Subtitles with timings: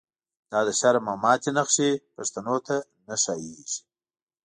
[0.51, 2.75] دا د شرم او ماتی نښی، پښتنو ته
[3.07, 3.79] نه ښا ييږی